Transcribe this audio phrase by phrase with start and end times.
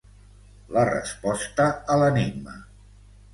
[0.77, 1.67] La resposta
[1.97, 2.57] a l'enigma.